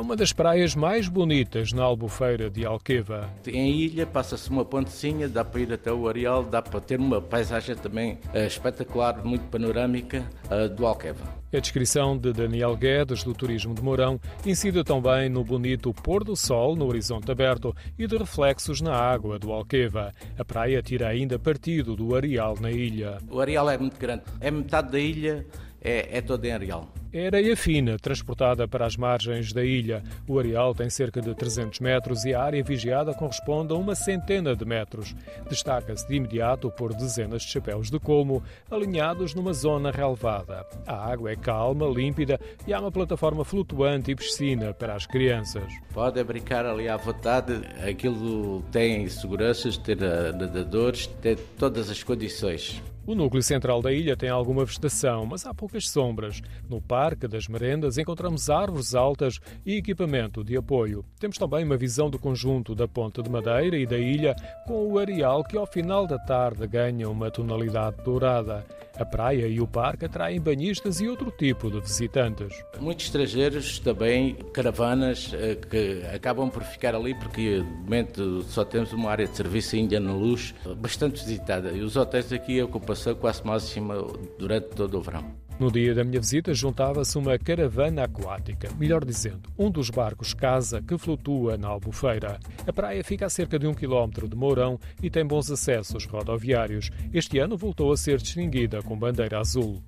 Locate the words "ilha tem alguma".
53.90-54.66